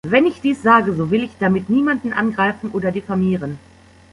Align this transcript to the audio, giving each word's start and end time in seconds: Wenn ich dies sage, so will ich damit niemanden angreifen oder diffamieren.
Wenn 0.07 0.25
ich 0.25 0.41
dies 0.41 0.63
sage, 0.63 0.95
so 0.95 1.11
will 1.11 1.21
ich 1.23 1.29
damit 1.39 1.69
niemanden 1.69 2.11
angreifen 2.11 2.71
oder 2.71 2.91
diffamieren. 2.91 3.59